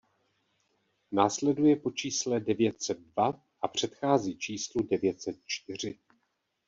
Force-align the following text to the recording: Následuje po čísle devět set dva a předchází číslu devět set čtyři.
Následuje 1.11 1.75
po 1.75 1.91
čísle 1.91 2.39
devět 2.39 2.81
set 2.83 2.99
dva 2.99 3.41
a 3.61 3.67
předchází 3.67 4.37
číslu 4.37 4.83
devět 4.87 5.21
set 5.21 5.35
čtyři. 5.45 5.99